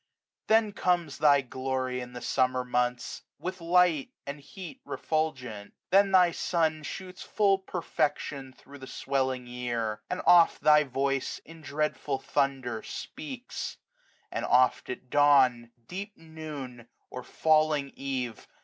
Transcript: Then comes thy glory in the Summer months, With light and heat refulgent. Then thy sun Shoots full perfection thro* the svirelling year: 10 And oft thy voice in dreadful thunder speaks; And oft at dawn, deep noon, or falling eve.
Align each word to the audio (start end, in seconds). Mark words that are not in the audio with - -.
Then 0.47 0.71
comes 0.73 1.19
thy 1.19 1.41
glory 1.41 2.01
in 2.01 2.13
the 2.13 2.23
Summer 2.23 2.63
months, 2.65 3.21
With 3.37 3.61
light 3.61 4.09
and 4.25 4.39
heat 4.39 4.81
refulgent. 4.83 5.75
Then 5.91 6.11
thy 6.11 6.31
sun 6.31 6.81
Shoots 6.81 7.21
full 7.21 7.59
perfection 7.59 8.51
thro* 8.51 8.79
the 8.79 8.87
svirelling 8.87 9.45
year: 9.47 10.01
10 10.09 10.17
And 10.17 10.25
oft 10.27 10.61
thy 10.63 10.83
voice 10.85 11.37
in 11.45 11.61
dreadful 11.61 12.17
thunder 12.17 12.81
speaks; 12.81 13.77
And 14.31 14.43
oft 14.43 14.89
at 14.89 15.11
dawn, 15.11 15.69
deep 15.87 16.17
noon, 16.17 16.87
or 17.11 17.21
falling 17.21 17.91
eve. 17.95 18.47